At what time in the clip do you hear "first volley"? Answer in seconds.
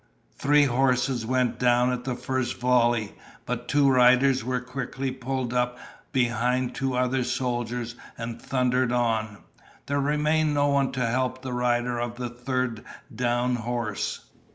2.15-3.13